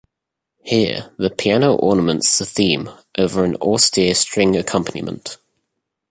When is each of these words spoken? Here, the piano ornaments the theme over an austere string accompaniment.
Here, 0.63 1.11
the 1.19 1.29
piano 1.29 1.75
ornaments 1.75 2.39
the 2.39 2.45
theme 2.47 2.89
over 3.19 3.43
an 3.43 3.53
austere 3.57 4.15
string 4.15 4.57
accompaniment. 4.57 5.37